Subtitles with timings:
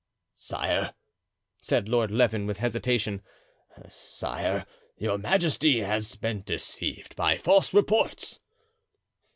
[0.33, 0.95] "Sire,"
[1.61, 3.21] said Lord Leven, with hesitation,
[3.87, 4.65] "sire,
[4.97, 8.39] your majesty has been deceived by false reports."